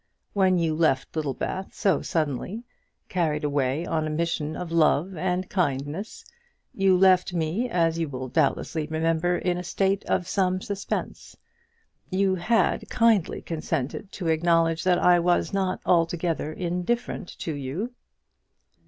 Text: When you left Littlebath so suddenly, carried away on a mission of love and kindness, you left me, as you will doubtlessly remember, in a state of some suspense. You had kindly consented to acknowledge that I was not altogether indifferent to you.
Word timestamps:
When 0.33 0.57
you 0.57 0.73
left 0.73 1.15
Littlebath 1.15 1.75
so 1.75 2.01
suddenly, 2.01 2.63
carried 3.07 3.43
away 3.43 3.85
on 3.85 4.07
a 4.07 4.09
mission 4.09 4.55
of 4.55 4.71
love 4.71 5.15
and 5.15 5.47
kindness, 5.47 6.25
you 6.73 6.97
left 6.97 7.33
me, 7.35 7.69
as 7.69 7.99
you 7.99 8.09
will 8.09 8.27
doubtlessly 8.27 8.87
remember, 8.87 9.37
in 9.37 9.59
a 9.59 9.63
state 9.63 10.03
of 10.05 10.27
some 10.27 10.59
suspense. 10.59 11.37
You 12.09 12.33
had 12.33 12.89
kindly 12.89 13.43
consented 13.43 14.11
to 14.13 14.25
acknowledge 14.29 14.83
that 14.85 14.97
I 14.97 15.19
was 15.19 15.53
not 15.53 15.81
altogether 15.85 16.51
indifferent 16.51 17.37
to 17.37 17.53
you. 17.53 17.93